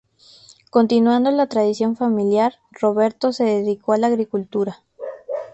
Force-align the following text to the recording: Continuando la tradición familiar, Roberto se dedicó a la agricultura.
Continuando 0.71 1.29
la 1.29 1.45
tradición 1.45 1.95
familiar, 1.95 2.55
Roberto 2.71 3.31
se 3.33 3.43
dedicó 3.43 3.93
a 3.93 3.97
la 3.99 4.07
agricultura. 4.07 4.79